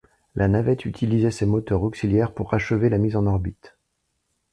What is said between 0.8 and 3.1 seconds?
utilisait ses moteurs auxiliaires pour achever la